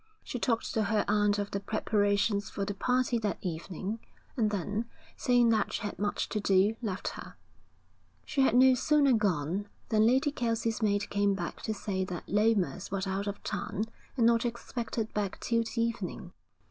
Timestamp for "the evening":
15.61-16.33